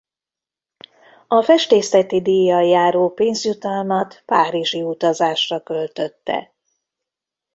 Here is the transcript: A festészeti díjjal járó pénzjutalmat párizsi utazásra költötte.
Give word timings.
A 1.27 1.41
festészeti 1.41 2.21
díjjal 2.21 2.63
járó 2.63 3.09
pénzjutalmat 3.13 4.23
párizsi 4.25 4.81
utazásra 4.81 5.63
költötte. 5.63 6.53